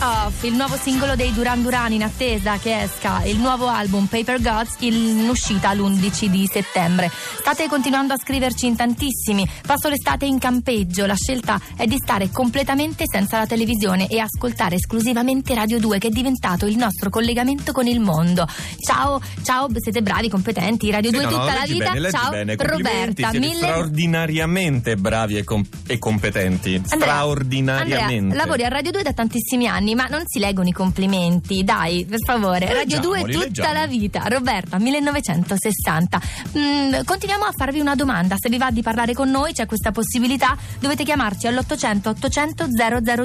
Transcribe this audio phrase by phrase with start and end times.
[0.00, 4.40] Off, il nuovo singolo dei Duran Duran in attesa che esca il nuovo album Paper
[4.40, 7.10] Gods in uscita l'11 di settembre.
[7.38, 9.46] State continuando a scriverci in tantissimi.
[9.66, 11.06] Passo l'estate in campeggio.
[11.06, 16.08] La scelta è di stare completamente senza la televisione e ascoltare esclusivamente Radio 2 che
[16.08, 18.46] è diventato il nostro collegamento con il mondo.
[18.84, 20.90] Ciao, ciao, siete bravi, competenti.
[20.90, 21.90] Radio Sì, 2 no, no, tutta la leggi vita.
[21.92, 23.30] bene, ciao, bene, Roberta.
[23.30, 23.56] siete Mille...
[23.56, 26.74] straordinariamente bravi e, com- e competenti.
[26.88, 28.14] Andrea, straordinariamente.
[28.16, 31.64] Andrea, lavori a Radio 2 da tantissimi anni, ma non si leggono i complimenti.
[31.64, 32.72] Dai, per favore.
[32.72, 33.72] Radio 2 Leggiamoli, tutta leggiamo.
[33.72, 34.22] la vita.
[34.26, 36.20] Roberta, 1960.
[36.58, 38.36] Mm, continuiamo a farvi una domanda.
[38.38, 40.56] Se vi va di parlare con noi, c'è questa possibilità.
[40.78, 42.66] Dovete chiamarci all'800 800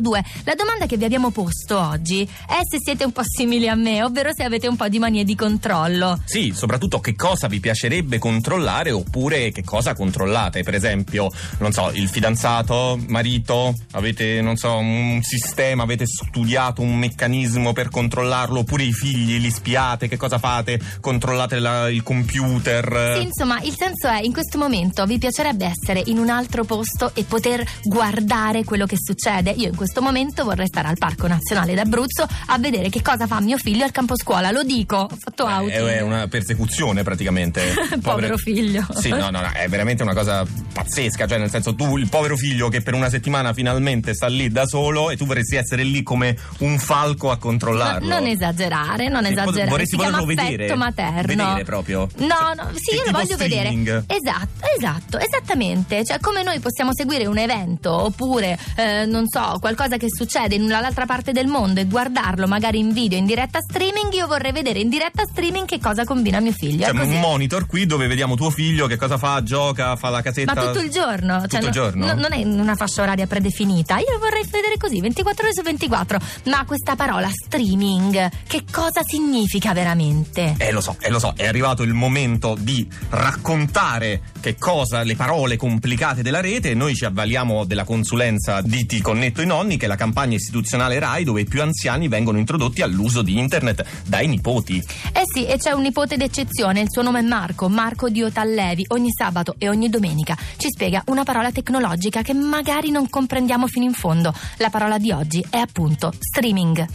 [0.02, 0.23] 002.
[0.45, 4.03] La domanda che vi abbiamo posto oggi è se siete un po' simili a me,
[4.03, 6.20] ovvero se avete un po' di manie di controllo.
[6.26, 10.63] Sì, soprattutto che cosa vi piacerebbe controllare oppure che cosa controllate.
[10.63, 11.29] Per esempio,
[11.59, 16.45] non so, il fidanzato, marito, avete, non so, un sistema, avete studiato
[16.77, 20.79] un meccanismo per controllarlo, oppure i figli, li spiate, che cosa fate?
[20.99, 23.15] Controllate la- il computer.
[23.18, 27.12] Sì, insomma, il senso è in questo momento vi piacerebbe essere in un altro posto
[27.13, 29.52] e poter guardare quello che succede.
[29.52, 33.40] Io in questo momento vorrei stare al Parco Nazionale d'Abruzzo a vedere che cosa fa
[33.40, 34.52] mio figlio al campo scuola.
[34.52, 35.70] Lo dico, ho fatto out.
[35.70, 37.74] È una persecuzione praticamente.
[38.02, 38.85] Povero figlio.
[38.96, 41.27] Sì, no, no, no, è veramente una cosa pazzesca.
[41.27, 44.65] Cioè, nel senso, tu, il povero figlio che per una settimana finalmente sta lì da
[44.65, 48.07] solo e tu vorresti essere lì come un falco a controllarlo.
[48.07, 49.69] No, non esagerare, non Sì, esagerare.
[49.69, 50.75] vorresti poterlo affetto vedere?
[50.75, 51.21] materno.
[51.45, 52.07] Vedere proprio?
[52.17, 53.85] No, no, sì, io lo voglio streaming?
[53.85, 54.03] vedere.
[54.07, 56.03] Esatto, esatto, esattamente.
[56.03, 60.67] Cioè, come noi possiamo seguire un evento oppure, eh, non so, qualcosa che succede in
[60.67, 64.79] dall'altra parte del mondo e guardarlo magari in video, in diretta streaming, io vorrei vedere
[64.79, 66.85] in diretta streaming che cosa combina mio figlio.
[66.85, 67.13] C'è È così.
[67.13, 70.53] un monitor qui dove vediamo tuo figlio che cosa fa, gioca, fa la casetta.
[70.53, 72.06] Ma tutto il giorno, Tutto cioè, il no- giorno?
[72.07, 73.97] no- non è in una fascia oraria predefinita.
[73.97, 76.19] Io lo vorrei vedere così, 24 ore su 24.
[76.45, 80.56] Ma questa parola streaming, che cosa significa veramente?
[80.57, 85.16] Eh lo so, eh lo so, è arrivato il momento di raccontare che cosa, le
[85.16, 86.74] parole complicate della rete.
[86.74, 91.00] Noi ci avvaliamo della consulenza di Ti Connetto i Nonni, che è la campagna istituzionale
[91.00, 94.78] RAI dove i più anziani vengono introdotti all'uso di internet dai nipoti.
[95.13, 98.86] Eh sì, e c'è un nipote d'eccezione, il suo nome è Marco, Marco di Otallevi.
[98.90, 103.86] Ogni sabato e ogni domenica ci spiega una parola tecnologica che magari non comprendiamo fino
[103.86, 104.34] in fondo.
[104.57, 105.66] La parola di oggi è
[106.06, 106.88] appunto streaming.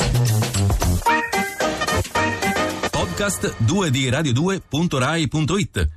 [2.90, 5.88] Podcast 2 di Radio2.rai.it